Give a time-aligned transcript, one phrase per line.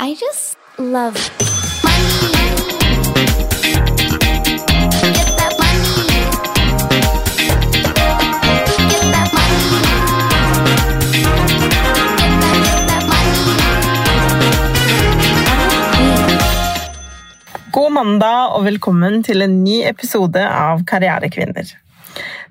[0.00, 1.14] I just love
[1.84, 2.54] money.
[17.72, 21.83] God mandag og velkommen til en ny episode av Karrierekvinner.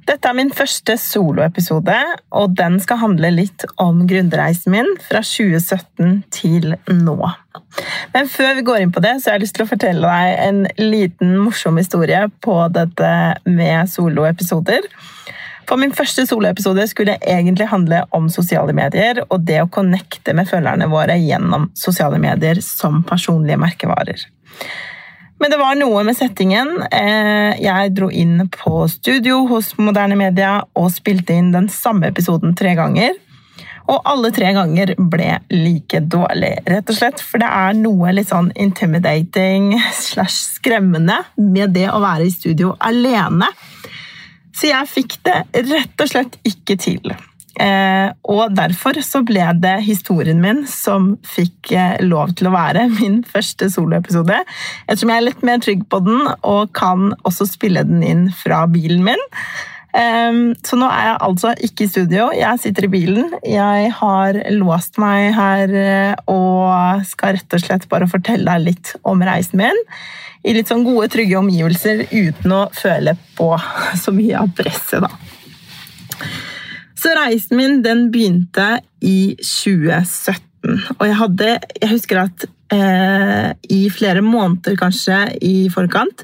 [0.04, 1.96] Dette er min første soloepisode,
[2.36, 7.18] og den skal handle litt om gründerreisen min fra 2017 til nå.
[8.14, 10.42] Men før vi går inn på det, så har jeg lyst til å fortelle deg
[10.47, 10.61] en
[10.92, 13.11] liten morsom historie på dette
[13.47, 14.89] med soloepisoder.
[15.70, 20.50] For min første soloepisode skulle egentlig handle om sosiale medier og det å connecte med
[20.50, 24.28] følgerne våre gjennom sosiale medier som personlige merkevarer.
[25.43, 26.70] Men det var noe med settingen.
[26.88, 32.56] Eh, Jeg dro inn på studio hos Moderne Media og spilte inn den samme episoden
[32.56, 33.17] tre ganger.
[33.92, 37.19] Og alle tre ganger ble like dårlig, rett og slett.
[37.19, 42.77] For det er noe litt sånn intimidating slash skremmende med det å være i studio
[42.80, 43.52] alene.
[44.55, 47.11] Så jeg fikk det rett og slett ikke til.
[47.61, 52.87] Eh, og derfor så ble det historien min som fikk eh, lov til å være
[52.99, 54.39] min første soloepisode.
[54.87, 58.63] Ettersom jeg er litt mer trygg på den og kan også spille den inn fra
[58.71, 59.21] bilen min.
[59.93, 63.37] Eh, så nå er jeg altså ikke i studio, jeg sitter i bilen.
[63.45, 68.95] Jeg har låst meg her eh, og skal rett og slett bare fortelle deg litt
[69.05, 69.85] om reisen min.
[70.43, 73.53] I litt sånn gode, trygge omgivelser uten å føle på
[74.03, 75.13] så mye av presset, da.
[77.03, 80.77] Så reisen min den begynte i 2017.
[80.95, 81.47] Og jeg hadde
[81.81, 86.23] Jeg husker at eh, i flere måneder kanskje i forkant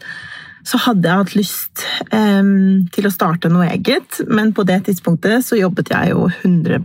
[0.70, 2.50] så hadde jeg hatt lyst eh,
[2.94, 6.78] til å starte noe eget, men på det tidspunktet så jobbet jeg jo 100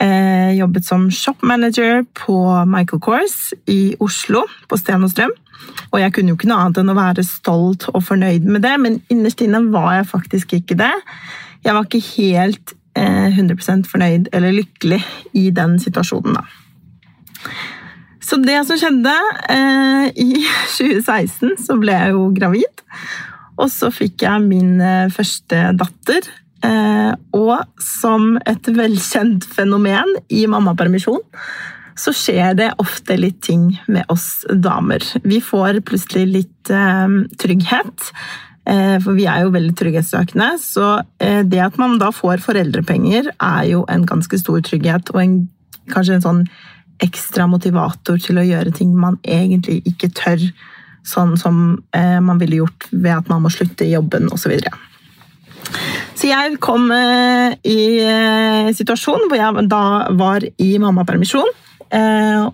[0.00, 2.38] eh, Jobbet som shopmanager på
[2.70, 5.34] Michael Kors i Oslo, på Sten og Strøm.
[5.92, 8.76] Og jeg kunne jo ikke noe annet enn å være stolt og fornøyd med det,
[8.80, 10.94] men innerst inne var jeg faktisk ikke det.
[11.66, 15.00] Jeg var ikke helt eh, 100 fornøyd eller lykkelig
[15.34, 16.44] i den situasjonen, da.
[18.26, 19.14] Så det som skjedde
[19.52, 20.30] eh, I
[20.78, 22.84] 2016 så ble jeg jo gravid.
[23.56, 26.26] Og så fikk jeg min eh, første datter.
[26.66, 31.22] Eh, og som et velkjent fenomen i mammapermisjon,
[31.96, 35.04] så skjer det ofte litt ting med oss damer.
[35.24, 38.10] Vi får plutselig litt eh, trygghet.
[38.66, 40.86] Eh, For vi er jo veldig trygghetssøkende, så
[41.22, 45.36] eh, det at man da får foreldrepenger, er jo en ganske stor trygghet, og en,
[45.92, 46.40] kanskje en sånn
[47.04, 50.42] ekstra motivator til å gjøre ting man egentlig ikke tør,
[51.06, 54.56] sånn som eh, man ville gjort ved at man må slutte i jobben osv.
[56.16, 59.82] Så, jeg kom i en situasjon hvor jeg da
[60.18, 61.50] var i mammapermisjon,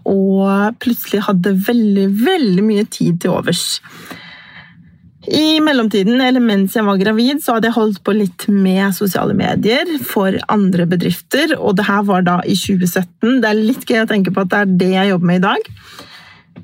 [0.09, 3.81] og plutselig hadde veldig, veldig mye tid til overs.
[5.23, 9.37] I mellomtiden, eller mens jeg var gravid, så hadde jeg holdt på litt med sosiale
[9.39, 13.39] medier for andre bedrifter, og det her var da i 2017.
[13.43, 15.45] Det er litt gøy å tenke på at det er det jeg jobber med i
[15.47, 15.71] dag.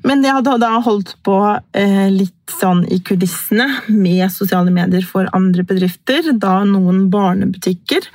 [0.03, 1.37] Men jeg hadde da holdt på
[1.75, 8.11] eh, litt sånn i kulissene med sosiale medier for andre bedrifter, da noen barnebutikker,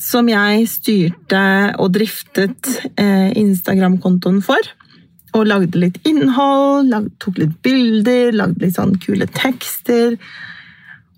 [0.00, 1.44] som jeg styrte
[1.80, 4.74] og driftet eh, Instagram-kontoen for
[5.34, 10.18] og lagde litt innhold, lag, tok litt bilder, lagde litt sånn kule tekster.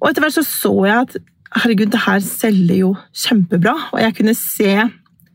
[0.01, 1.17] Og etter hvert så så jeg at
[1.57, 3.75] herregud, det her selger jo kjempebra.
[3.93, 4.73] Og jeg kunne se,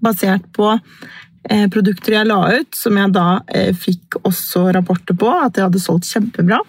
[0.02, 5.30] basert på eh, produkter jeg la ut, som jeg da eh, fikk også rapporter på,
[5.30, 6.62] at jeg hadde solgt kjempebra.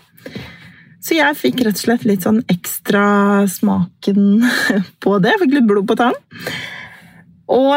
[1.02, 3.06] Så jeg fikk rett og slett litt sånn ekstra
[3.50, 4.44] smaken
[5.02, 5.32] på det.
[5.32, 6.16] Jeg fikk litt blod på tann.
[7.52, 7.74] Og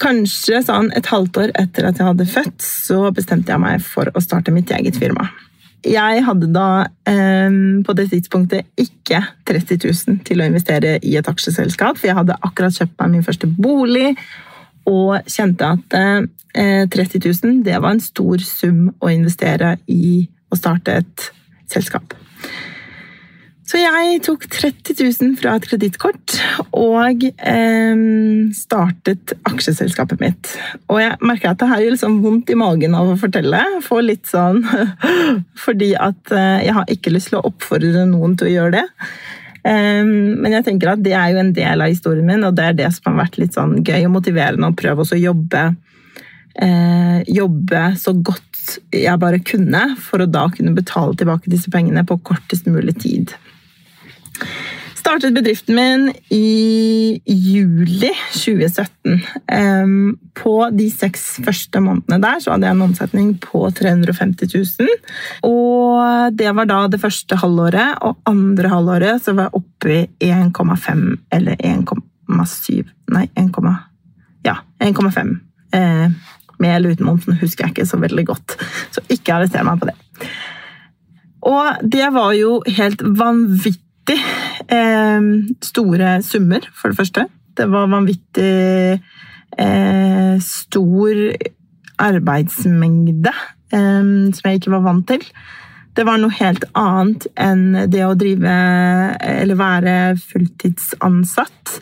[0.00, 4.10] kanskje sånn et halvt år etter at jeg hadde født, så bestemte jeg meg for
[4.14, 5.28] å starte mitt eget firma.
[5.86, 7.48] Jeg hadde da eh,
[7.86, 12.36] på det tidspunktet ikke 30 000 til å investere i et aksjeselskap, for jeg hadde
[12.44, 14.12] akkurat kjøpt meg min første bolig
[14.88, 20.58] og kjente at eh, 30 000 det var en stor sum å investere i å
[20.58, 21.30] starte et
[21.70, 22.16] selskap.
[23.70, 26.34] Så jeg tok 30 000 fra et kredittkort
[26.74, 28.00] og eh,
[28.56, 30.54] startet aksjeselskapet mitt.
[30.90, 33.60] Og jeg merker at her gjør liksom vondt i magen av å fortelle.
[33.86, 34.64] Får litt sånn
[35.64, 38.82] Fordi at eh, jeg har ikke lyst til å oppfordre noen til å gjøre det.
[39.62, 42.66] Eh, men jeg tenker at det er jo en del av historien min, og det
[42.66, 45.68] er det som har vært litt sånn gøy og motiverende å prøve å jobbe
[46.58, 48.46] eh, jobbe så godt
[48.94, 53.36] jeg bare kunne, for å da kunne betale tilbake disse pengene på kortest mulig tid.
[55.00, 56.02] Startet bedriften min
[56.34, 59.22] i juli 2017.
[60.36, 64.92] På de seks første månedene der så hadde jeg en omsetning på 350 000.
[65.48, 70.32] Og det var da det første halvåret, og andre halvåret så var jeg oppe i
[70.36, 71.04] 1,5
[71.38, 73.56] eller 1,7 Nei, 1,
[74.46, 75.36] ja, 1,5.
[75.74, 76.08] Eh,
[76.60, 78.58] med eller uten momsen husker jeg ikke så veldig godt,
[78.94, 79.96] så ikke arrester meg på det.
[81.48, 83.86] Og det var jo helt vanvittig
[85.64, 87.26] store summer, for det første.
[87.56, 89.00] Det var vanvittig
[89.58, 91.22] eh, stor
[92.00, 93.32] arbeidsmengde
[93.72, 94.04] eh,
[94.34, 95.24] som jeg ikke var vant til.
[95.96, 98.52] Det var noe helt annet enn det å drive
[99.26, 101.80] eller være fulltidsansatt.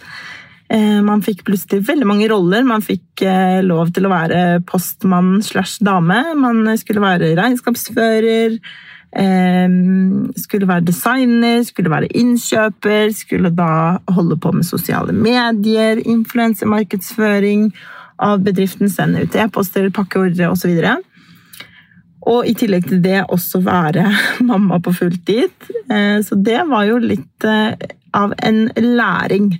[0.73, 2.65] Eh, Man fikk plutselig veldig mange roller.
[2.67, 6.23] Man fikk eh, lov til å være postmann slash dame.
[6.41, 8.59] Man skulle være regnskapsfører,
[10.37, 17.71] skulle være designer, skulle være innkjøper, skulle da holde på med sosiale medier, influensemarkedsføring
[18.21, 20.75] av bedriften, sende ut e-poster, pakkeordre osv.
[22.29, 24.09] Og i tillegg til det også være
[24.51, 25.55] mamma på fulltid.
[25.91, 27.75] Eh, Så det var jo litt eh,
[28.15, 29.55] av en læring.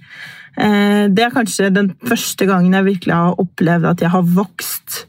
[0.59, 5.05] Eh, Det er kanskje den første gangen jeg virkelig har opplevd at jeg har vokst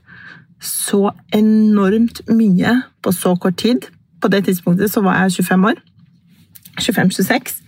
[0.60, 3.88] så enormt mye på så kort tid.
[4.22, 5.82] På det tidspunktet så var jeg 25 år.
[6.80, 7.62] 25-26.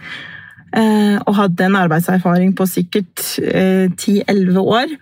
[0.77, 4.95] eh, Og hadde en arbeidserfaring på sikkert eh, 10-11 år.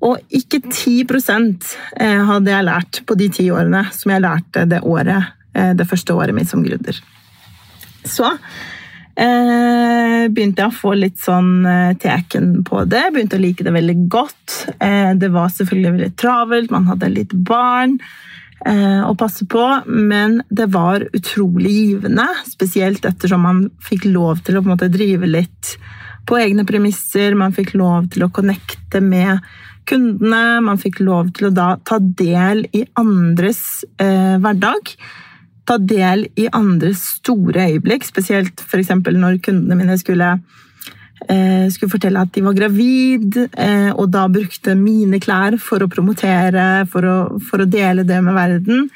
[0.00, 1.02] Og ikke 10
[1.98, 5.88] eh, hadde jeg lært på de ti årene som jeg lærte det året, eh, det
[5.88, 7.00] første året mitt som gründer.
[8.06, 8.28] Så
[9.18, 13.08] eh, begynte jeg å få litt sånn eh, teken på det.
[13.12, 14.60] Begynte å like det veldig godt.
[14.78, 18.06] Eh, det var selvfølgelig veldig travelt, man hadde litt barn eh,
[18.66, 22.24] å passe på, men det var utrolig givende.
[22.48, 25.76] Spesielt ettersom man fikk lov til å måte drive litt
[26.28, 27.36] på egne premisser.
[27.38, 29.40] Man fikk lov til å connecte med
[29.88, 30.60] kundene.
[30.64, 33.62] Man fikk lov til å da ta del i andres
[34.00, 34.92] eh, hverdag.
[35.68, 38.94] Ta del i andres store øyeblikk, spesielt f.eks.
[39.04, 40.58] når kundene mine skulle eh,
[41.26, 46.86] skulle fortelle at de var gravid, eh, og da brukte mine klær for å promotere,
[46.90, 48.88] for å, for å dele det med verden.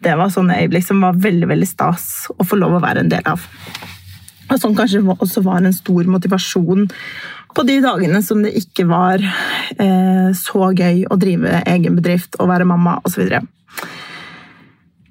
[0.00, 3.12] Det var sånne øyeblikk som var veldig veldig stas å få lov å være en
[3.12, 3.44] del av.
[4.50, 6.88] Og som kanskje også var en stor motivasjon
[7.54, 12.50] på de dagene som det ikke var eh, så gøy å drive egen bedrift og
[12.50, 13.26] være mamma osv.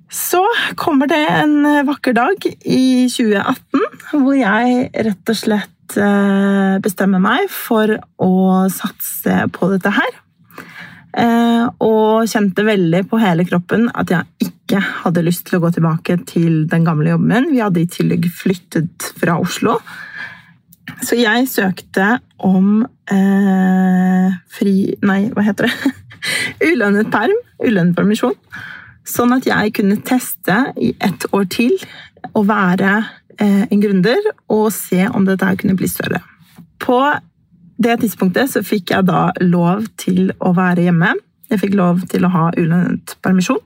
[0.10, 0.42] Så
[0.80, 7.50] kommer det en vakker dag i 2018 hvor jeg rett og slett eh, bestemmer meg
[7.54, 8.34] for å
[8.74, 10.18] satse på dette her.
[11.18, 15.72] Eh, og kjente veldig på hele kroppen at jeg ikke hadde lyst til å gå
[15.74, 17.50] tilbake til den gamle jobben min.
[17.56, 19.80] Vi hadde i tillegg flyttet fra Oslo.
[21.06, 24.76] Så jeg søkte om eh, fri
[25.06, 25.94] Nei, hva heter det?
[26.70, 27.36] Ulønnet perm.
[27.64, 28.38] Ulønnet permisjon.
[29.08, 31.74] Sånn at jeg kunne teste i ett år til
[32.38, 33.00] å være
[33.46, 36.20] en gründer og se om dette kunne bli større.
[36.80, 37.00] På
[37.80, 41.14] det tidspunktet så fikk jeg da lov til å være hjemme.
[41.50, 43.62] Jeg fikk lov til å ha ulønnet permisjon.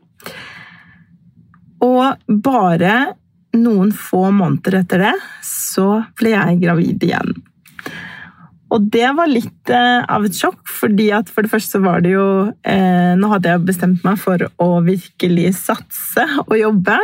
[1.84, 2.94] Og bare
[3.58, 5.16] noen få måneder etter det
[5.46, 7.34] så ble jeg gravid igjen.
[8.74, 12.16] Og det var litt eh, av et sjokk, fordi at for det første var det
[12.16, 12.26] jo
[12.66, 16.98] eh, Nå hadde jeg bestemt meg for å virkelig satse og jobbe.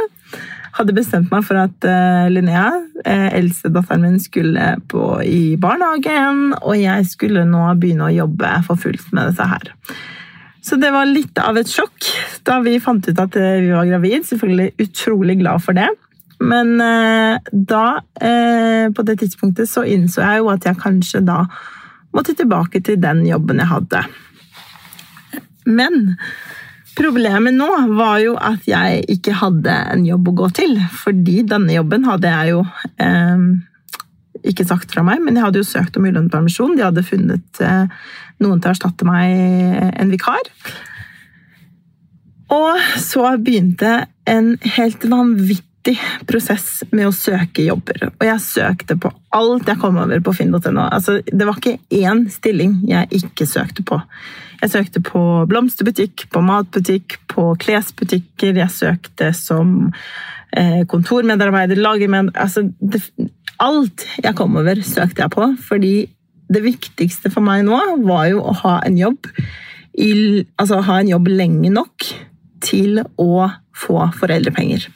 [0.77, 2.69] Hadde bestemt meg for at uh, Linnea,
[3.03, 8.79] eh, eldstedatteren min, skulle på, i barnehagen, og jeg skulle nå begynne å jobbe for
[8.79, 9.73] fullt med dette her.
[10.61, 12.09] Så det var litt av et sjokk
[12.45, 14.27] da vi fant ut at eh, vi var gravid.
[14.27, 15.88] Selvfølgelig utrolig glad for det.
[16.39, 17.85] Men eh, da,
[18.21, 21.43] eh, på det tidspunktet, så innså jeg jo at jeg kanskje da
[22.15, 24.03] måtte tilbake til den jobben jeg hadde.
[25.69, 26.15] Men
[27.00, 30.75] problemet nå var jo at jeg ikke hadde en jobb å gå til.
[31.03, 32.65] Fordi denne jobben hadde jeg jo
[33.01, 33.48] eh,
[34.50, 36.75] ikke sagt fra meg, men jeg hadde jo søkt om ulønnet permisjon.
[36.77, 37.88] De hadde funnet eh,
[38.44, 39.34] noen til å erstatte meg,
[40.00, 40.51] en vikar.
[42.50, 45.68] Og så begynte en helt vanvittig
[46.29, 48.10] prosess med å søke jobber.
[48.12, 50.60] Og jeg søkte på alt jeg kom over på finn.no.
[50.86, 54.00] Altså, det var ikke én stilling jeg ikke søkte på.
[54.60, 58.58] Jeg søkte på blomsterbutikk, på matbutikk, på klesbutikker.
[58.60, 59.91] Jeg søkte som
[60.51, 62.67] eh, kontormedarbeider, lagermedarbeider altså,
[63.60, 65.50] Alt jeg kom over, søkte jeg på.
[65.67, 65.93] Fordi
[66.50, 67.77] det viktigste for meg nå
[68.08, 69.27] var jo å ha en jobb
[70.00, 70.12] i,
[70.55, 72.08] altså ha en jobb lenge nok
[72.63, 74.88] til å få foreldrepenger.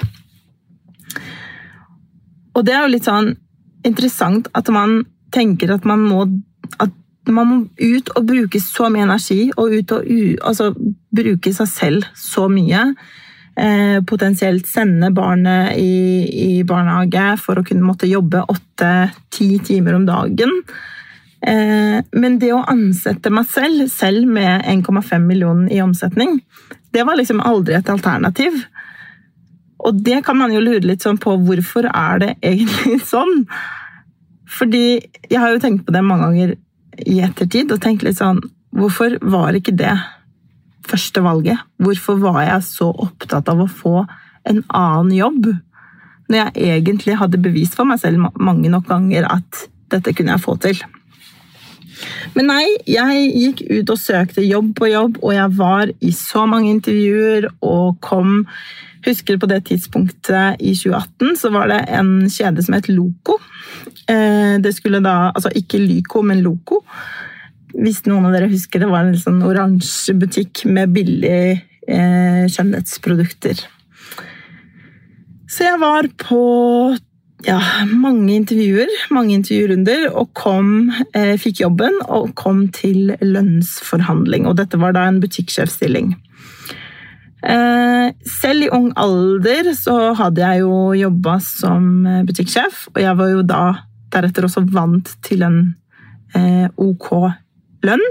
[2.54, 3.34] Og det er jo litt sånn
[3.88, 5.02] interessant at man
[5.34, 6.24] tenker at man må,
[6.80, 6.94] at
[7.32, 10.72] man må ut og bruke så mye energi, og ut og u, altså,
[11.14, 12.86] bruke seg selv så mye.
[13.54, 16.26] Eh, potensielt sende barnet i,
[16.58, 20.56] i barnehage for å kunne måtte jobbe åtte-ti timer om dagen.
[21.44, 26.40] Eh, men det å ansette meg selv, selv med 1,5 millioner i omsetning,
[26.94, 28.58] det var liksom aldri et alternativ.
[29.84, 33.44] Og det kan man jo lure litt sånn på hvorfor er det egentlig sånn?
[34.54, 34.86] Fordi
[35.30, 36.56] jeg har jo tenkt på det mange ganger
[37.10, 39.94] i ettertid og tenkt litt sånn Hvorfor var ikke det
[40.90, 41.60] første valget?
[41.78, 44.00] Hvorfor var jeg så opptatt av å få
[44.50, 45.52] en annen jobb?
[46.26, 50.42] Når jeg egentlig hadde bevist for meg selv mange nok ganger at dette kunne jeg
[50.42, 50.82] få til.
[52.38, 56.48] Men nei, jeg gikk ut og søkte jobb på jobb, og jeg var i så
[56.50, 58.42] mange intervjuer og kom
[59.04, 63.36] Husker på det tidspunktet i 2018 så var det en kjede som het Loco.
[64.08, 66.80] Eh, det skulle da, altså ikke Lyco, men Loco.
[67.74, 73.66] Hvis noen av dere husker det, var en sånn oransje butikk med billige eh, skjønnhetsprodukter.
[75.52, 76.44] Så jeg var på
[77.48, 77.60] ja,
[77.90, 84.48] mange intervjuer, mange intervjurunder, og kom, eh, fikk jobben og kom til lønnsforhandling.
[84.48, 86.16] Og dette var da en butikksjefstilling.
[87.44, 93.18] Eh, selv i ung alder så hadde jeg jo jobba som eh, butikksjef, og jeg
[93.20, 93.64] var jo da
[94.14, 95.60] deretter også vant til en
[96.36, 97.12] eh, OK
[97.84, 98.10] lønn.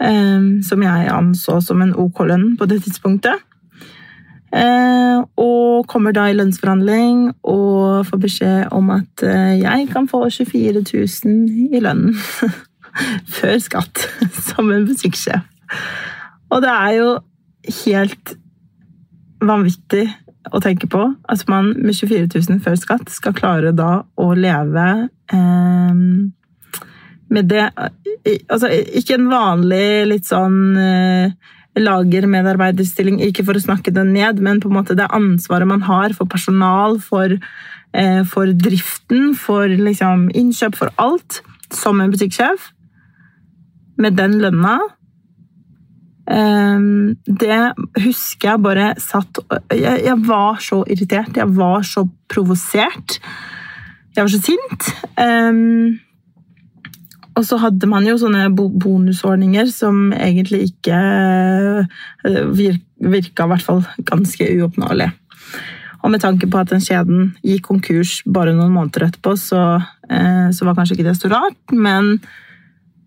[0.00, 3.42] Som jeg anså som en OK lønn på det tidspunktet.
[4.50, 11.70] Og kommer da i lønnsforhandling og får beskjed om at jeg kan få 24 000
[11.70, 12.16] i lønnen
[13.36, 14.02] før skatt
[14.48, 15.46] som en butikksjef.
[16.50, 17.10] Og det er jo
[17.84, 18.34] helt
[19.40, 20.08] vanvittig
[20.50, 24.86] å tenke på at man med 24 000 før skatt skal klare da å leve
[25.32, 26.04] eh,
[27.30, 27.66] med det
[28.50, 31.32] Altså ikke en vanlig litt sånn eh,
[31.78, 36.14] lagermedarbeiderstilling, ikke for å snakke den ned, men på en måte det ansvaret man har
[36.16, 37.36] for personal, for,
[37.94, 42.72] eh, for driften, for liksom, innkjøp, for alt, som en butikksjef.
[43.98, 44.78] Med den lønna
[46.26, 46.80] eh,
[47.26, 47.62] det
[48.02, 49.38] husker jeg bare satt
[49.70, 53.20] jeg, jeg, var så irritert, jeg var så provosert.
[54.16, 54.88] Jeg var så sint.
[55.16, 56.00] Um,
[57.40, 60.98] og så hadde man jo sånne bonusordninger som egentlig ikke
[62.28, 62.58] eh,
[63.00, 63.80] virka i hvert fall
[64.10, 65.08] ganske uoppnåelig.
[66.04, 69.80] Og med tanke på at den kjeden gikk konkurs bare noen måneder etterpå, så,
[70.12, 71.58] eh, så var kanskje ikke det så rart.
[71.72, 72.18] Men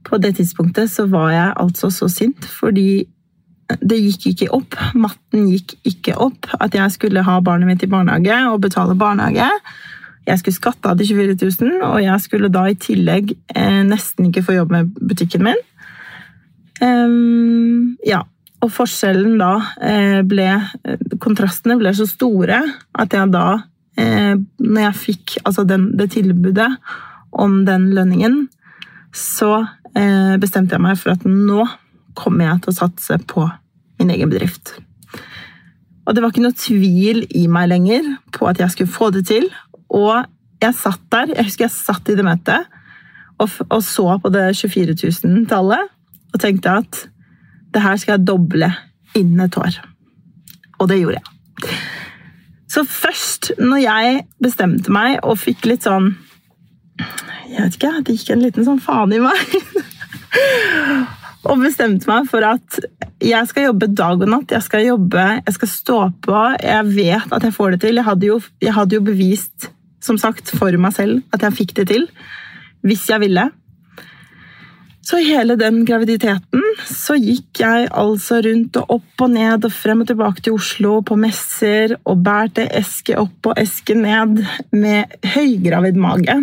[0.03, 3.05] på det tidspunktet så var jeg altså så sint fordi
[3.81, 4.77] det gikk ikke opp.
[4.97, 6.49] Matten gikk ikke opp.
[6.61, 9.47] At jeg skulle ha barnet mitt i barnehage og betale barnehage.
[10.27, 14.29] Jeg skulle skatte av de 24 000, og jeg skulle da i tillegg eh, nesten
[14.29, 15.59] ikke få jobb med butikken min.
[16.83, 18.23] Um, ja,
[18.63, 19.51] og forskjellen da
[19.83, 20.47] eh, ble
[21.21, 22.59] Kontrastene ble så store
[22.99, 23.47] at jeg da,
[23.99, 26.69] eh, når jeg fikk altså den, det tilbudet
[27.33, 28.45] om den lønningen,
[29.13, 29.65] så
[29.97, 31.65] eh, bestemte jeg meg for at nå
[32.17, 33.45] kommer jeg til å satse på
[34.01, 34.75] min egen bedrift.
[36.03, 39.25] Og det var ikke noe tvil i meg lenger på at jeg skulle få det
[39.29, 39.47] til.
[39.93, 40.25] Og
[40.63, 42.69] jeg satt der, jeg husker jeg satt i det møtet
[43.41, 45.91] og, og så på det 24 000-tallet
[46.33, 47.01] og tenkte at
[47.73, 48.69] det her skal jeg doble
[49.17, 49.79] innen et år.
[50.81, 51.73] Og det gjorde jeg.
[52.73, 56.15] Så først når jeg bestemte meg og fikk litt sånn
[57.49, 59.53] Jeg vet ikke, det gikk en liten sånn faen i meg.
[61.49, 62.79] og bestemte meg for at
[63.21, 64.53] jeg skal jobbe dag og natt.
[64.53, 66.39] Jeg skal jobbe, jeg skal stå på.
[66.63, 68.01] Jeg vet at jeg får det til.
[68.01, 69.69] Jeg hadde jo, jeg hadde jo bevist
[70.03, 72.07] som sagt, for meg selv at jeg fikk det til.
[72.83, 73.47] Hvis jeg ville.
[75.03, 80.03] Så hele den graviditeten så gikk jeg altså rundt og opp og ned og frem
[80.03, 84.39] og tilbake til Oslo på messer og bærte eske opp og eske ned
[84.71, 86.37] med høygravid mage.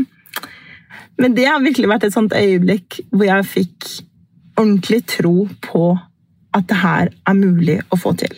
[1.20, 3.90] Men det har virkelig vært et sånt øyeblikk hvor jeg fikk
[4.60, 5.84] ordentlig tro på
[6.56, 8.34] at det her er mulig å få til.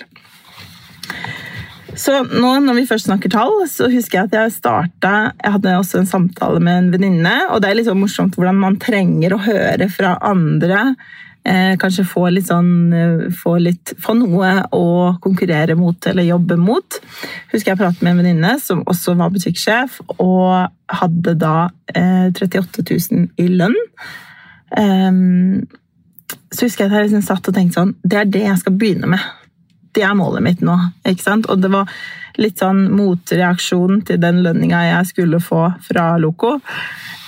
[1.98, 5.74] Så nå når vi først snakker tall, så husker jeg at jeg starta Jeg hadde
[5.76, 9.34] også en samtale med en venninne, og det er litt sånn morsomt hvordan man trenger
[9.36, 10.94] å høre fra andre.
[11.44, 14.86] Eh, kanskje få litt sånn eh, få, litt, få noe å
[15.22, 16.98] konkurrere mot eller jobbe mot.
[17.50, 20.70] Husker jeg pratet med en venninne som også var butikksjef, og
[21.02, 21.56] hadde da
[21.92, 23.76] eh, 38 000 i lønn.
[24.72, 25.66] Um,
[26.48, 28.76] så husker jeg at jeg liksom satt og tenkte sånn Det er det jeg skal
[28.80, 29.26] begynne med.
[29.92, 30.74] Det er målet mitt nå.
[31.04, 31.46] ikke sant?
[31.52, 31.90] Og det var
[32.40, 36.58] litt sånn motreaksjon til den lønninga jeg skulle få fra Loco,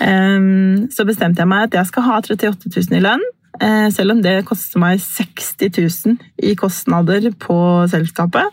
[0.02, 3.22] Ehm, så bestemte jeg meg at jeg skal ha 38 000 i lønn.
[3.60, 7.56] eh, Selv om det koster meg 60 000 i kostnader på
[7.88, 8.50] selskapet.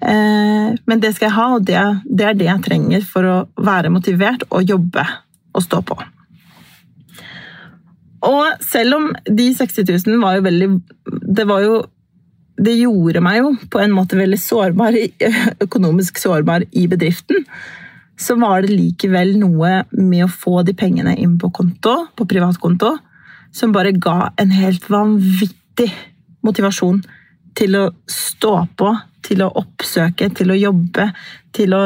[0.00, 3.90] Eh, Men det skal jeg ha, og det, er det jeg trenger for å være
[3.90, 5.04] motivert og jobbe
[5.54, 5.98] og stå på.
[8.24, 10.68] Og selv om de 60 000 var jo veldig
[11.36, 11.84] Det var jo
[12.56, 14.96] det gjorde meg jo på en måte veldig sårbar,
[15.66, 17.46] økonomisk sårbar i bedriften
[18.20, 22.92] så var det likevel noe med å få de pengene inn på konto, på privatkonto,
[23.54, 25.90] som bare ga en helt vanvittig
[26.46, 27.02] motivasjon
[27.58, 28.92] til å stå på,
[29.24, 31.08] til å oppsøke, til å jobbe,
[31.54, 31.82] til å,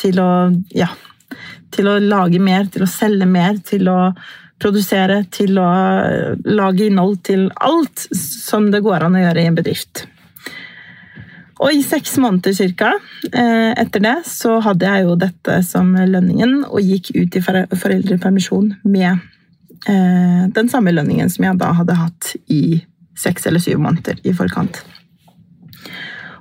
[0.00, 0.30] til å
[0.76, 0.92] Ja.
[1.76, 3.98] Til å lage mer, til å selge mer, til å
[4.62, 5.68] produsere, til å
[6.48, 10.06] lage innhold, til alt som det går an å gjøre i en bedrift.
[11.56, 12.90] Og i seks måneder cirka,
[13.32, 18.74] eh, etter det så hadde jeg jo dette som lønningen og gikk ut i foreldrepermisjon
[18.84, 19.24] med
[19.88, 22.82] eh, den samme lønningen som jeg da hadde hatt i
[23.16, 24.82] seks eller syv måneder i forkant.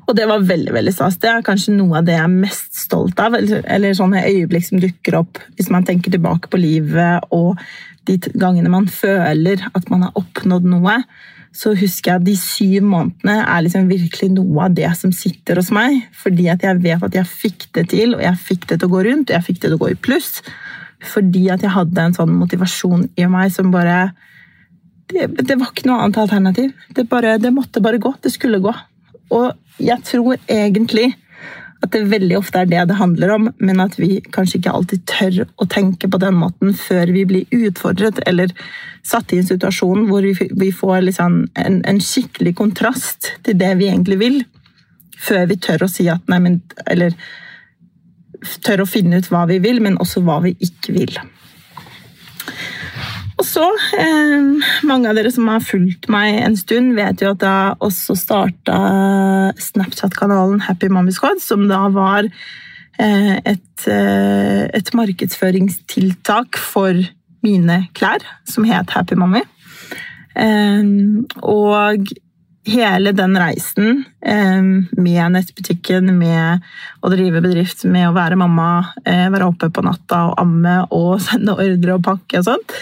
[0.06, 1.18] Og det var veldig veldig stas.
[1.18, 3.38] Det er kanskje noe av det jeg er mest stolt av.
[3.40, 7.58] Eller sånne øyeblikk som dukker opp hvis man tenker tilbake på livet og
[8.06, 11.00] de gangene man føler at man har oppnådd noe
[11.56, 15.62] så husker jeg at de syv månedene er liksom virkelig noe av det som sitter
[15.62, 16.02] hos meg.
[16.20, 18.92] Fordi at jeg vet at jeg fikk det til, og jeg fikk det til å
[18.92, 20.34] gå rundt, og jeg fikk det til å gå i pluss.
[21.14, 24.10] Fordi at jeg hadde en sånn motivasjon i meg som bare
[25.06, 26.72] Det, det var ikke noe annet alternativ.
[26.98, 28.10] Det, bare, det måtte bare gå.
[28.26, 28.72] Det skulle gå.
[29.38, 31.12] Og jeg tror egentlig
[31.86, 35.06] at det veldig ofte er det det handler om, men at vi kanskje ikke alltid
[35.10, 38.54] tør å tenke på den måten før vi blir utfordret eller
[39.06, 43.90] satt i en situasjon hvor vi, får liksom en, en, skikkelig kontrast til det vi
[43.92, 44.40] egentlig vil,
[45.22, 47.16] før vi tør å si at nei, men Eller
[48.66, 51.16] tør å finne ut hva vi vil, men også hva vi ikke vil.
[53.36, 53.66] Og så,
[54.00, 58.16] eh, Mange av dere som har fulgt meg en stund, vet jo at jeg også
[58.16, 58.78] starta
[59.60, 62.24] Snapchat-kanalen Happy Mommy Squad, som da var
[63.00, 66.94] eh, et, eh, et, markedsføringstiltak for
[67.44, 69.44] mine klær, som het Happy Mommy.
[70.36, 70.84] Eh,
[71.44, 72.08] og
[72.66, 74.04] hele den reisen
[74.98, 76.66] med nettbutikken, med
[77.06, 81.22] å drive bedrift, med å være mamma, eh, være oppe på natta og amme og
[81.28, 82.76] sende ordre og pakke og sånt,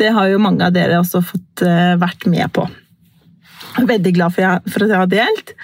[0.00, 2.66] det har jo mange av dere også fått eh, vært med på.
[3.80, 5.54] Veldig glad for, at jeg har delt.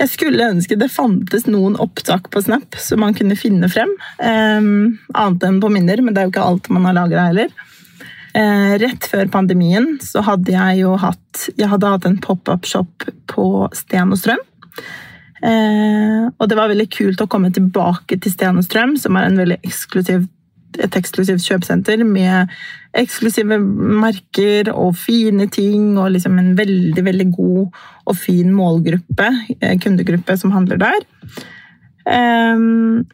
[0.00, 3.90] Jeg skulle ønske det fantes noen opptak på Snap som man kunne finne frem.
[4.20, 7.52] annet enn på minner, men det er jo ikke alt man har lagra heller.
[8.34, 13.46] Eh, rett før pandemien så hadde jeg jo hatt Jeg hadde hatt en pop-up-shop på
[13.74, 14.42] Sten og Strøm.
[15.40, 19.56] Eh, og det var veldig kult å komme tilbake til Sten og Strøm, som er
[19.56, 20.28] eksklusiv,
[20.78, 22.52] et eksklusivt kjøpesenter med
[23.00, 29.78] eksklusive merker og fine ting, og liksom en veldig, veldig god og fin målgruppe, eh,
[29.80, 31.00] kundegruppe, som handler der.
[32.10, 33.06] Um,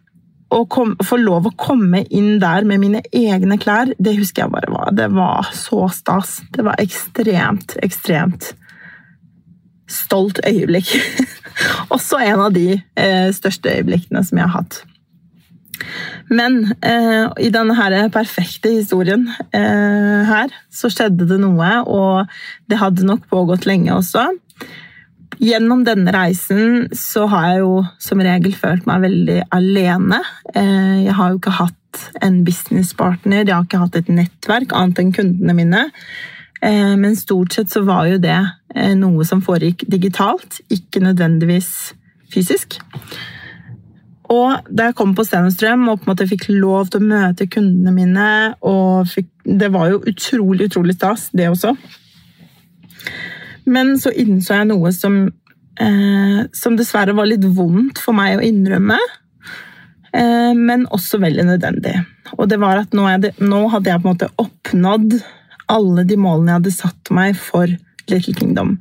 [0.52, 4.54] å kom, få lov å komme inn der med mine egne klær, det husker jeg
[4.54, 6.38] bare var Det var så stas.
[6.54, 8.52] Det var ekstremt, ekstremt
[9.90, 10.92] stolt øyeblikk.
[11.94, 14.82] Også en av de eh, største øyeblikkene som jeg har hatt.
[16.32, 22.80] Men eh, i denne her perfekte historien eh, her, så skjedde det noe, og det
[22.80, 24.28] hadde nok pågått lenge også.
[25.42, 30.22] Gjennom denne reisen så har jeg jo som regel følt meg veldig alene.
[30.54, 35.02] Eh, jeg har jo ikke hatt en businesspartner, jeg har ikke hatt et nettverk annet
[35.02, 35.84] enn kundene mine.
[36.64, 38.38] Eh, men stort sett så var jo det
[38.74, 41.70] eh, noe som foregikk digitalt, ikke nødvendigvis
[42.32, 42.80] fysisk.
[44.32, 47.46] Og da jeg kom på Stenstrøm og på en måte fikk lov til å møte
[47.50, 48.30] kundene mine
[48.66, 51.76] og fikk, Det var jo utrolig, utrolig stas, det også.
[53.70, 55.26] Men så innså jeg noe som,
[55.80, 58.98] eh, som dessverre var litt vondt for meg å innrømme.
[60.16, 61.96] Eh, men også veldig nødvendig.
[62.38, 65.18] Og det var at nå, jeg, nå, hadde jeg på en måte oppnådd
[65.72, 67.70] alle de målene jeg hadde satt meg for
[68.06, 68.76] Little Kingdom.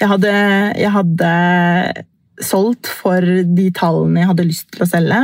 [0.00, 0.32] Jeg hadde,
[0.76, 1.30] jeg hadde
[2.44, 5.22] solgt for de tallene jeg hadde lyst til å selge.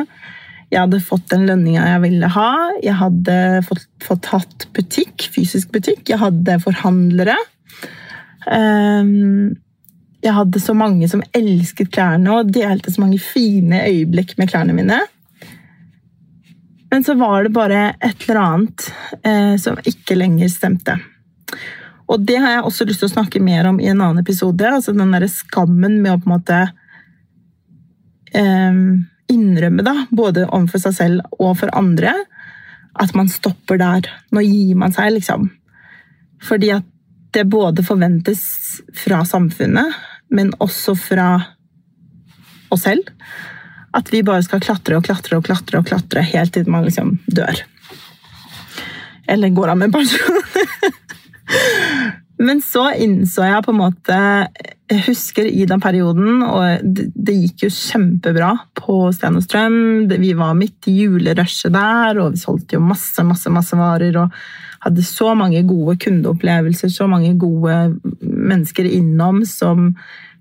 [0.72, 2.51] Jeg hadde fått den lønninga jeg ville ha.
[2.81, 3.35] Jeg hadde
[3.68, 6.07] fått, fått hatt butikk, fysisk butikk.
[6.09, 7.37] Jeg hadde forhandlere.
[8.50, 9.55] Ehm,
[10.22, 14.74] jeg hadde så mange som elsket klærne og delte så mange fine øyeblikk med klærne
[14.76, 15.00] mine.
[16.92, 18.90] Men så var det bare et eller annet
[19.24, 20.98] eh, som ikke lenger stemte.
[22.12, 24.68] Og det har jeg også lyst til å snakke mer om i en annen episode.
[24.68, 26.61] altså Den der skammen med å på en måte
[28.37, 28.83] eh,
[29.33, 32.12] innrømme, da, både overfor seg selv og for andre,
[33.00, 34.11] at man stopper der.
[34.31, 35.48] Nå gir man seg, liksom.
[36.44, 36.91] Fordi at
[37.33, 38.45] det både forventes
[39.05, 39.95] fra samfunnet,
[40.33, 41.29] men også fra
[42.73, 43.09] oss selv.
[43.92, 47.18] At vi bare skal klatre og klatre og klatre og klatre helt til man liksom
[47.29, 47.64] dør.
[49.29, 50.40] Eller går av med pensjon.
[52.42, 54.16] Men så innså jeg på en måte
[54.90, 60.09] Jeg husker i den perioden, og det, gikk jo kjempebra på Sten og Strøm.
[60.11, 64.18] Vi var midt i julerushet der, og vi solgte jo masse, masse, masse varer.
[64.21, 64.35] Og
[64.83, 67.77] hadde så mange gode kundeopplevelser, så mange gode
[68.21, 69.92] mennesker innom som,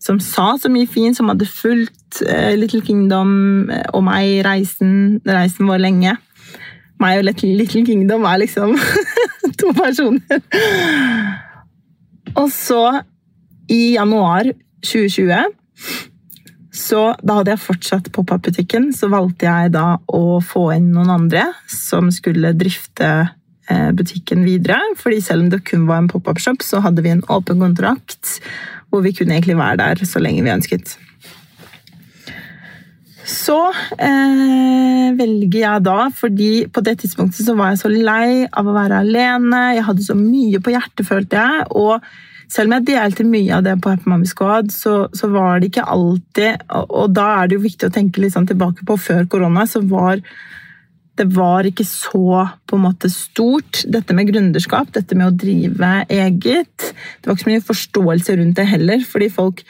[0.01, 5.21] som sa så mye fint, som hadde fulgt eh, Little Kingdom eh, og meg reisen,
[5.27, 6.17] reisen vår lenge.
[7.01, 8.75] Meg og Little Kingdom er liksom
[9.61, 10.41] to personer.
[12.35, 13.01] Og så,
[13.71, 14.49] i januar
[14.81, 15.57] 2020
[16.71, 21.49] så da hadde jeg fortsatt pop-up-butikken, så valgte jeg da å få inn noen andre
[21.67, 23.09] som skulle drifte
[23.97, 24.79] butikken videre.
[24.99, 28.39] Fordi selv om det kun var en pop-up-shop, så hadde vi en åpen kontrakt
[28.91, 30.97] hvor vi kunne egentlig være der så lenge vi ønsket.
[33.31, 33.59] Så
[34.01, 38.75] eh, velger jeg da, fordi på det tidspunktet så var jeg så lei av å
[38.75, 39.61] være alene.
[39.77, 41.67] Jeg hadde så mye på hjertet, følte jeg.
[41.77, 42.03] Og
[42.51, 45.71] selv om jeg delte mye av det på Happy Mommy Squad, så, så var det
[45.71, 48.97] ikke alltid og, og da er det jo viktig å tenke litt sånn tilbake på
[48.99, 50.19] før korona, så var
[51.19, 55.91] det var ikke så på en måte stort, dette med gründerskap, dette med å drive
[56.07, 56.91] eget.
[57.19, 59.65] Det var ikke så mye forståelse rundt det heller, fordi folk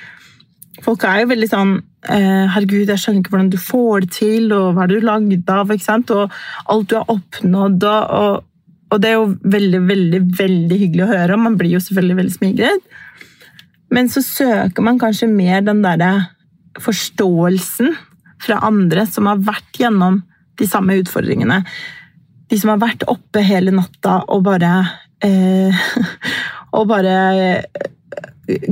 [0.82, 1.74] Folk er jo veldig sånn
[2.10, 5.52] eh, Herregud, jeg skjønner ikke hvordan du får det til, og hva er du lagd
[5.52, 5.70] av?
[5.70, 6.14] ikke sant?
[6.16, 6.32] Og
[6.74, 7.86] alt du har oppnådd.
[7.86, 8.40] Og,
[8.90, 12.18] og det er jo veldig, veldig veldig hyggelig å høre, og man blir jo selvfølgelig
[12.22, 12.98] veldig smigret.
[13.94, 16.14] Men så søker man kanskje mer den derre
[16.82, 17.94] forståelsen
[18.42, 20.22] fra andre som har vært gjennom
[20.62, 21.62] de samme utfordringene.
[22.52, 24.76] De som har vært oppe hele natta og bare
[25.24, 25.86] eh,
[26.72, 27.16] Og bare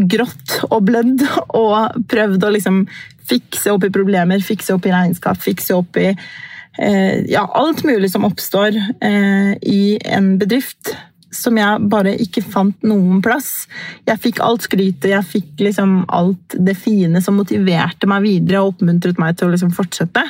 [0.09, 1.23] grått og blødd
[1.57, 2.83] og prøvd å liksom
[3.29, 8.11] fikse opp i problemer, fikse opp i regnskap, fikse opp i eh, ja, alt mulig
[8.11, 10.95] som oppstår eh, i en bedrift.
[11.29, 13.67] Som jeg bare ikke fant noen plass.
[14.09, 18.73] Jeg fikk alt skrytet, jeg fikk liksom alt det fine som motiverte meg videre og
[18.73, 20.23] oppmuntret meg til å liksom fortsette.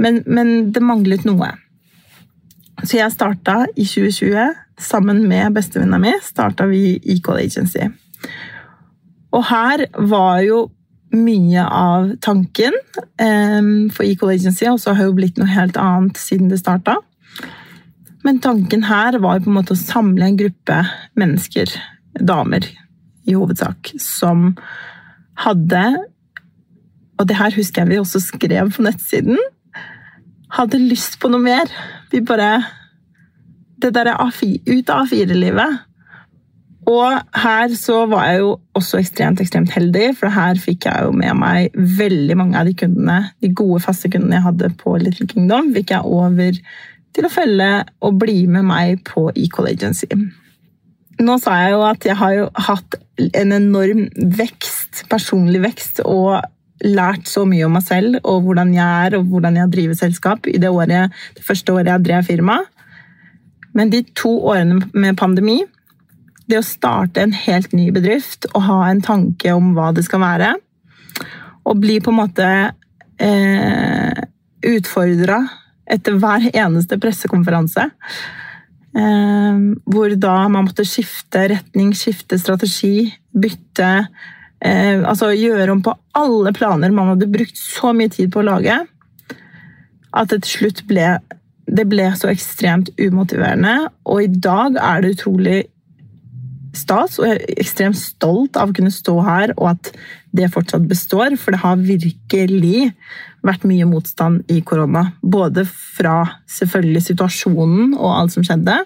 [0.00, 1.52] Men, men det manglet noe.
[2.82, 7.86] Så jeg starta i 2020, sammen med bestevenninna mi, starta vi Equal Agency.
[9.32, 10.64] Og her var jo
[11.12, 12.74] mye av tanken
[13.20, 16.96] um, for Equal Agency, og så har jo blitt noe helt annet siden det starta.
[18.24, 20.78] Men tanken her var på en måte å samle en gruppe
[21.18, 21.70] mennesker,
[22.20, 22.66] damer
[23.28, 24.52] i hovedsak, som
[25.42, 25.82] hadde
[27.20, 29.38] Og det her husker jeg vi også skrev på nettsiden.
[30.52, 31.70] Hadde lyst på noe mer.
[32.12, 32.62] Vi bare
[33.82, 35.80] Det derre ut av A4-livet.
[36.86, 41.12] Og her så var jeg jo også ekstremt ekstremt heldig, for her fikk jeg jo
[41.14, 45.28] med meg veldig mange av de kundene, de gode, faste kundene jeg hadde på Little
[45.30, 46.58] Kingdom, fikk jeg over
[47.14, 47.70] til å følge
[48.02, 50.10] og bli med meg på Equal Agency.
[51.22, 52.98] Nå sa jeg jo at jeg har jo hatt
[53.42, 54.06] en enorm
[54.38, 56.40] vekst, personlig vekst, og
[56.82, 60.48] lært så mye om meg selv og hvordan jeg er og hvordan jeg driver selskap
[60.50, 62.58] i det, året, det første året jeg drev firma.
[63.72, 65.62] Men de to årene med pandemi
[66.50, 70.22] det å starte en helt ny bedrift og ha en tanke om hva det skal
[70.24, 70.52] være,
[71.62, 72.48] og bli på en måte
[73.22, 74.22] eh,
[74.66, 75.38] utfordra
[75.92, 77.86] etter hver eneste pressekonferanse,
[78.98, 83.92] eh, hvor da man måtte skifte retning, skifte strategi, bytte
[84.64, 88.48] eh, Altså gjøre om på alle planer man hadde brukt så mye tid på å
[88.52, 88.80] lage,
[90.12, 91.14] at det til slutt ble
[91.72, 95.60] det ble så ekstremt umotiverende, og i dag er det utrolig
[96.76, 99.92] stas, og jeg er ekstremt stolt av å kunne stå her, og at
[100.36, 101.36] det fortsatt består.
[101.40, 102.92] For det har virkelig
[103.44, 105.10] vært mye motstand i korona.
[105.20, 108.78] Både fra selvfølgelig situasjonen og alt som skjedde,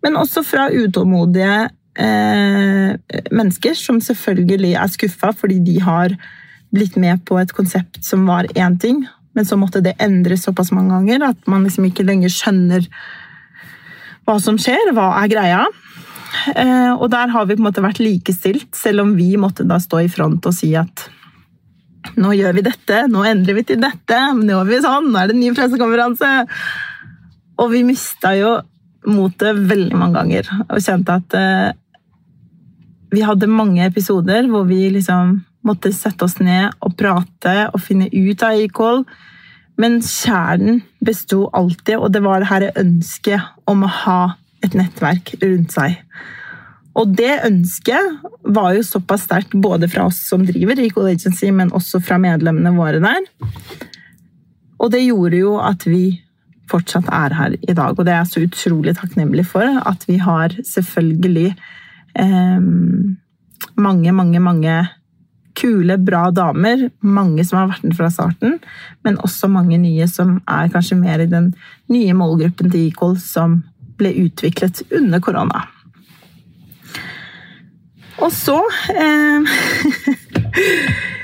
[0.00, 2.94] men også fra utålmodige eh,
[3.30, 6.14] mennesker som selvfølgelig er skuffa fordi de har
[6.70, 9.02] blitt med på et konsept som var én ting,
[9.34, 12.86] men så måtte det endres såpass mange ganger at man liksom ikke lenger skjønner
[14.28, 15.62] hva som skjer, hva er greia.
[16.54, 19.80] Eh, og der har vi på en måte vært likestilt, selv om vi måtte da
[19.82, 21.08] stå i front og si at
[22.20, 25.30] nå gjør vi dette, nå endrer vi til dette, nå gjør vi sånn, nå er
[25.30, 26.30] det ny pressekonferanse.
[27.60, 28.54] Og vi mista jo
[29.08, 31.70] motet veldig mange ganger og kjente at eh,
[33.10, 38.08] vi hadde mange episoder hvor vi liksom måtte sette oss ned og prate og finne
[38.12, 39.04] ut av equal.
[39.80, 44.20] Men kjernen besto alltid, og det var det her ønsket om å ha
[44.64, 45.96] et nettverk rundt seg.
[47.00, 48.24] Og det ønsket
[48.56, 52.74] var jo såpass sterkt både fra oss som driver Equal Agency, men også fra medlemmene
[52.76, 53.28] våre der.
[54.80, 56.20] Og det gjorde jo at vi
[56.70, 59.66] fortsatt er her i dag, og det er jeg så utrolig takknemlig for.
[59.86, 61.50] At vi har selvfølgelig
[62.18, 62.64] eh,
[63.80, 64.76] mange, mange, mange
[65.58, 66.88] kule, bra damer.
[67.00, 68.58] Mange som har vært med fra starten,
[69.04, 71.52] men også mange nye som er kanskje mer i den
[71.92, 73.60] nye målgruppen til Equal som
[74.00, 75.66] ble utviklet under korona.
[78.20, 78.58] Og så
[78.92, 79.46] eh,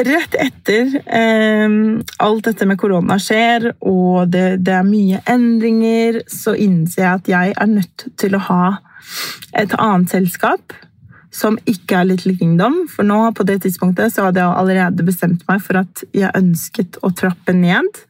[0.00, 1.72] Rett etter eh,
[2.24, 7.28] alt dette med korona skjer, og det, det, er mye endringer, så innser jeg at
[7.34, 8.62] jeg er nødt til å ha
[9.60, 10.72] et annet selskap
[11.34, 12.86] som ikke er Little Kingdom.
[12.90, 16.98] For nå på det tidspunktet så hadde jeg allerede bestemt meg for at jeg ønsket
[17.04, 18.00] å trappe ned.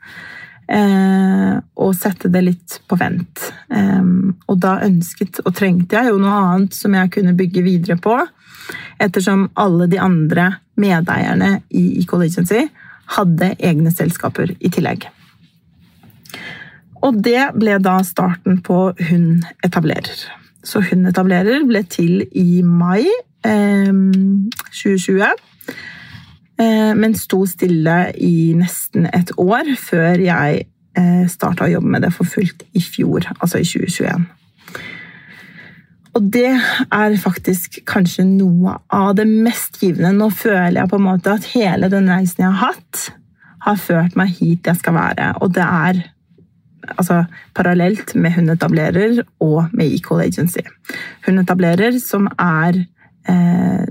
[0.71, 3.49] Eh, og sette det litt på vent.
[3.75, 4.11] Eh,
[4.47, 8.15] og da ønsket og trengte jeg jo noe annet som jeg kunne bygge videre på.
[9.01, 12.67] Ettersom alle de andre medeierne i Equal Agency
[13.17, 15.09] hadde egne selskaper i tillegg.
[17.01, 20.27] Og det ble da starten på Hun etablerer.
[20.63, 23.07] Så Hun etablerer ble til i mai
[23.47, 23.93] eh,
[24.69, 25.25] 2020.
[26.61, 30.67] Eh, men sto stille i nesten et år før jeg
[30.99, 34.29] eh, starta å jobbe med det for fullt i fjor, altså i 2021.
[36.19, 40.13] Og det er faktisk kanskje noe av det mest givende.
[40.17, 43.05] Nå føler jeg på en måte at hele den reisen jeg har hatt,
[43.67, 45.29] har ført meg hit jeg skal være.
[45.45, 46.03] Og det er
[46.97, 47.23] altså,
[47.55, 50.65] parallelt med Hun etablerer og med Equal Agency.
[51.27, 52.83] Hun etablerer, som er
[53.29, 53.87] eh,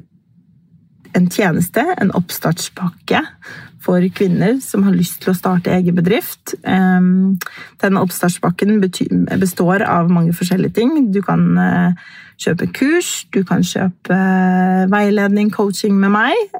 [1.15, 3.23] en tjeneste, en oppstartspakke
[3.83, 6.55] for kvinner som har lyst til å starte egen bedrift.
[6.63, 10.95] Denne oppstartspakken består av mange forskjellige ting.
[11.13, 12.07] Du kan eh,
[12.39, 16.57] kjøpe kurs, du kan kjøpe eh, veiledning, coaching med meg,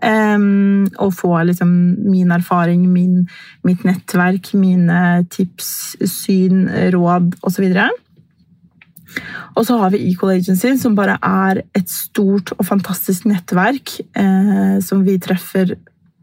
[0.99, 1.71] og få liksom
[2.09, 3.25] min erfaring, min,
[3.67, 7.67] mitt nettverk, mine tips, syn, råd osv.
[9.57, 14.77] Og så har vi Equal Agency, som bare er et stort og fantastisk nettverk eh,
[14.85, 15.75] som vi treffer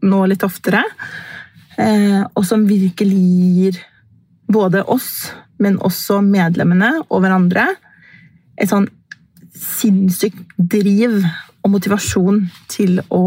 [0.05, 0.83] nå litt oftere.
[1.77, 3.81] Eh, og som virkelig gir
[4.49, 5.29] både oss,
[5.61, 7.67] men også medlemmene og hverandre
[8.57, 8.87] et sånn
[9.57, 11.19] sinnssykt driv
[11.65, 13.23] og motivasjon til å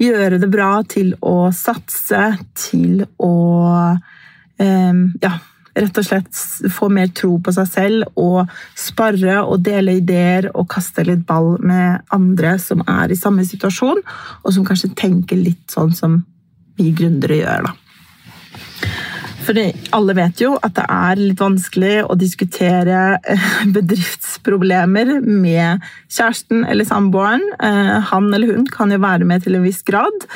[0.00, 2.22] gjøre det bra, til å satse,
[2.58, 3.34] til å
[4.60, 5.32] eh, ja,
[5.76, 10.68] rett og slett få mer tro på seg selv og sparre og dele ideer og
[10.72, 14.00] kaste litt ball med andre som er i samme situasjon,
[14.42, 16.22] og som kanskje tenker litt sånn som
[16.76, 17.68] vi gründere gjør.
[17.68, 17.76] da.
[19.46, 19.58] For
[19.94, 26.88] alle vet jo at det er litt vanskelig å diskutere eh, bedriftsproblemer med kjæresten eller
[26.88, 27.44] samboeren.
[27.62, 30.26] Eh, han eller hun kan jo være med til en viss grad,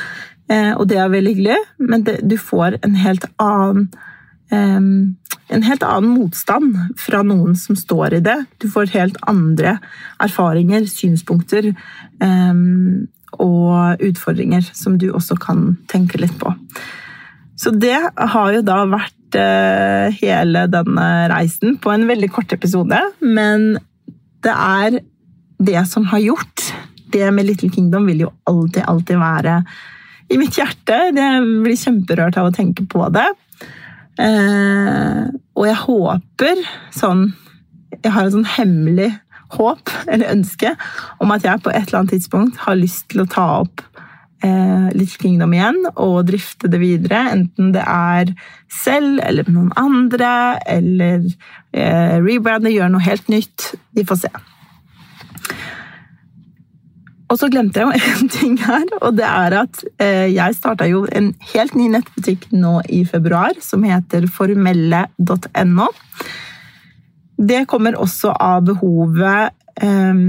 [0.53, 1.59] eh, og det er veldig hyggelig,
[1.90, 3.90] men du får en helt annen
[5.51, 8.37] en helt annen motstand fra noen som står i det.
[8.63, 9.79] Du får helt andre
[10.23, 11.73] erfaringer, synspunkter
[13.41, 16.55] og utfordringer som du også kan tenke litt på.
[17.61, 23.01] Så det har jo da vært uh, hele denne reisen på en veldig kort episode,
[23.21, 23.75] men
[24.45, 25.01] det er
[25.61, 26.71] det som har gjort.
[27.13, 29.61] Det med Little Kingdom vil jo alltid, alltid være
[30.31, 30.97] i mitt hjerte.
[31.11, 33.27] Jeg blir kjemperørt av å tenke på det.
[34.21, 36.59] Eh, og jeg håper
[36.93, 37.31] sånn
[38.03, 39.11] Jeg har et sånn hemmelig
[39.57, 40.75] håp eller ønske
[41.23, 43.83] om at jeg på et eller annet tidspunkt har lyst til å ta opp
[44.47, 47.25] eh, Little Kingdom igjen og drifte det videre.
[47.35, 48.31] Enten det er
[48.71, 50.31] selv eller med noen andre,
[50.71, 51.27] eller
[51.75, 53.73] eh, rebrande, gjøre noe helt nytt.
[53.97, 54.33] Vi får se.
[57.31, 60.88] Og så glemte jeg jo en ting her, og det er at eh, jeg starta
[60.90, 65.90] jo en helt ny nettbutikk nå i februar som heter formelle.no.
[67.40, 70.25] Det kommer også av behovet eh,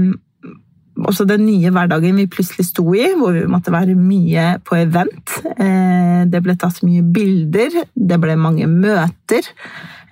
[1.02, 5.34] Også den nye hverdagen vi plutselig sto i, hvor vi måtte være mye på event.
[5.56, 9.50] Eh, det ble tatt mye bilder, det ble mange møter.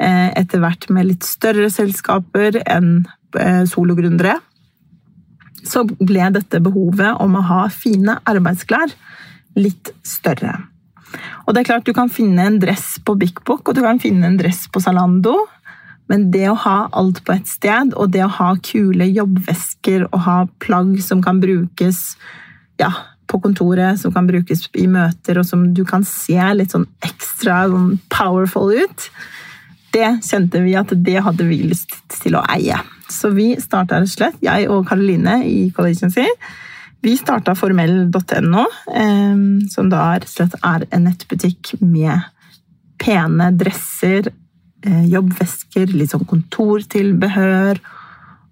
[0.00, 3.05] Eh, etter hvert med litt større selskaper enn
[3.70, 4.40] sologründere
[5.66, 8.92] så ble dette behovet om å ha fine arbeidsklær
[9.59, 10.57] litt større.
[11.46, 13.99] Og det er klart Du kan finne en dress på Bik Bok og du kan
[14.03, 15.35] finne en dress på Zalando,
[16.11, 20.23] men det å ha alt på ett sted, og det å ha kule jobbvesker og
[20.27, 22.01] ha plagg som kan brukes
[22.81, 22.90] ja,
[23.31, 27.62] på kontoret som kan brukes i møter, og som du kan se litt sånn ekstra
[27.70, 29.07] sånn powerful ut.
[29.90, 32.79] Det kjente vi at det hadde vi lyst til å eie.
[33.11, 36.26] Så vi starta rett og slett, jeg og Karoline i Collegency,
[37.00, 39.40] vi starta formell.no, eh,
[39.72, 42.29] som da rett og slett er en nettbutikk med
[43.00, 44.29] pene dresser,
[44.85, 47.81] eh, jobbvesker, litt sånn kontortilbehør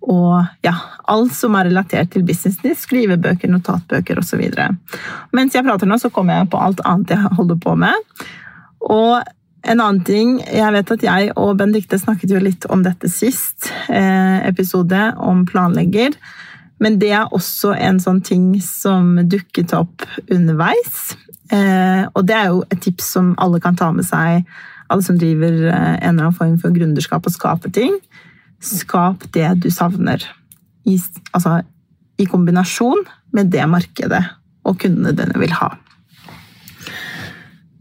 [0.08, 0.74] og ja,
[1.10, 4.44] alt som er relatert til business, skrivebøker, notatbøker osv.
[5.36, 8.06] Mens jeg prater nå, så kommer jeg på alt annet jeg holder på med.
[8.88, 9.18] Og
[9.68, 13.70] en annen ting, jeg vet at jeg og Benedicte snakket jo litt om dette sist
[13.92, 16.16] eh, episode, om planlegger.
[16.82, 21.16] Men det er også en sånn ting som dukket opp underveis.
[21.52, 24.46] Eh, og det er jo et tips som alle kan ta med seg,
[24.88, 27.98] alle som driver eh, en eller annen form for gründerskap og skaper ting.
[28.64, 30.22] Skap det du savner.
[30.88, 30.96] I,
[31.36, 31.60] altså,
[32.18, 33.04] I kombinasjon
[33.36, 34.24] med det markedet
[34.68, 35.74] og kundene dine vil ha.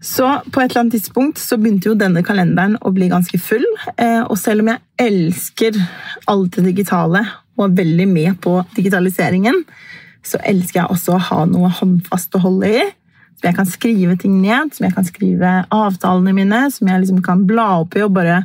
[0.07, 3.65] Så på et eller annet tidspunkt så begynte jo denne kalenderen å bli ganske full.
[3.97, 5.75] eh, Og selv om jeg elsker
[6.31, 7.25] alt det digitale
[7.57, 9.63] og er veldig med på digitaliseringen,
[10.23, 12.85] så elsker jeg også å ha noe håndfast å holde i.
[13.37, 17.21] Som jeg kan skrive ting ned, som jeg kan skrive avtalene mine, som jeg liksom
[17.25, 18.43] kan bla opp i og bare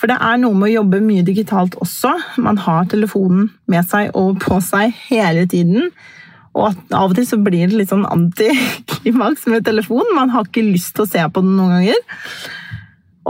[0.00, 2.14] For det er noe med å jobbe mye digitalt også.
[2.40, 5.90] Man har telefonen med seg og på seg hele tiden.
[6.58, 10.16] Og av og til så blir det litt sånn antiklimaks med telefonen.
[10.16, 12.00] Man har ikke lyst til å se på den noen ganger.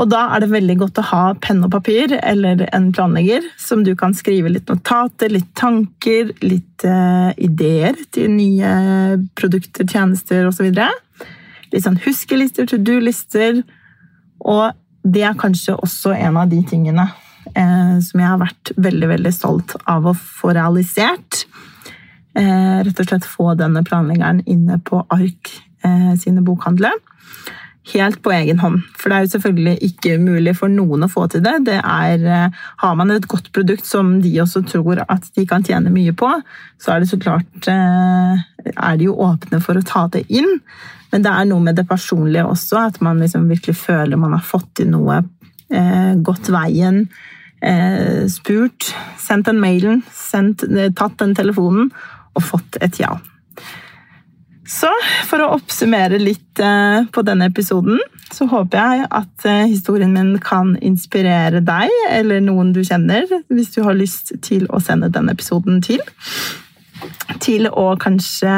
[0.00, 3.82] Og da er det veldig godt å ha penn og papir eller en planlegger som
[3.84, 8.70] du kan skrive litt notater, litt tanker, litt uh, ideer til nye
[9.36, 10.70] produkter, tjenester osv.
[10.70, 13.60] Litt sånn huskelister, to do-lister.
[14.40, 14.70] Og
[15.04, 17.06] det er kanskje også en av de tingene
[17.54, 21.44] eh, som jeg har vært veldig, veldig stolt av å få realisert.
[22.38, 25.50] Eh, rett og slett få denne planleggeren inne på ARK
[25.82, 26.94] eh, sine bokhandler.
[27.90, 28.84] Helt på egen hånd.
[28.94, 31.56] For det er jo selvfølgelig ikke mulig for noen å få til det.
[31.66, 35.66] det er, eh, har man et godt produkt som de også tror at de kan
[35.66, 36.30] tjene mye på,
[36.78, 40.60] så er det så klart er de jo åpne for å ta det inn.
[41.10, 44.46] Men det er noe med det personlige også, at man liksom virkelig føler man har
[44.46, 45.24] fått til noe.
[46.22, 47.04] Gått veien,
[48.30, 50.62] spurt, sendt den mailen, sendt,
[50.94, 51.90] tatt den telefonen
[52.40, 53.14] og fått et ja.
[54.70, 54.90] Så
[55.26, 57.98] for å oppsummere litt eh, på denne episoden,
[58.30, 63.72] så håper jeg at eh, historien min kan inspirere deg eller noen du kjenner, hvis
[63.74, 66.02] du har lyst til å sende denne episoden til.
[67.42, 68.52] Til å kanskje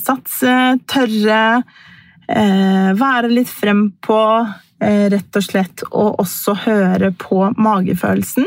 [0.00, 0.54] satse,
[0.88, 1.42] tørre,
[2.32, 4.22] eh, være litt frempå,
[4.78, 8.46] rett og slett, og også høre på magefølelsen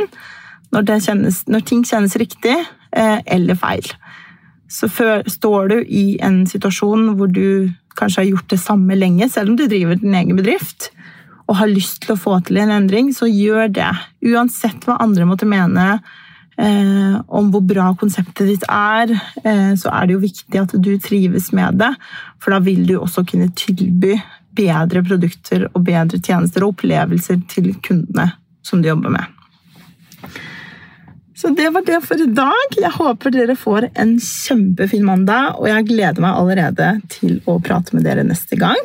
[0.72, 2.56] når, kjennes, når ting kjennes riktig
[2.96, 3.90] eller feil
[4.72, 9.28] så før, står du i en situasjon hvor du kanskje har gjort det samme lenge,
[9.30, 10.92] selv om du driver din egen bedrift,
[11.50, 13.92] og har lyst til å få til en endring, så gjør det.
[14.32, 15.88] Uansett hva andre måtte mene
[16.56, 19.12] eh, om hvor bra konseptet ditt er,
[19.44, 21.92] eh, så er det jo viktig at du trives med det,
[22.40, 24.16] for da vil du også kunne tilby
[24.56, 28.32] bedre produkter og bedre tjenester og opplevelser til kundene
[28.64, 29.41] som du jobber med.
[31.42, 32.76] Så det var det for i dag.
[32.78, 37.96] Jeg håper dere får en kjempefin mandag, og jeg gleder meg allerede til å prate
[37.98, 38.78] med dere neste gang.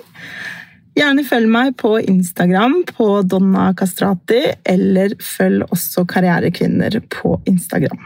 [0.97, 8.01] Gjerne følg meg på Instagram på Donna Castrati, eller følg også Karrierekvinner på Instagram.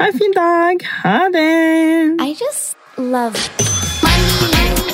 [0.00, 0.88] Ha en fin dag!
[1.04, 1.46] Ha det!
[2.24, 3.36] I just love
[4.00, 4.93] money.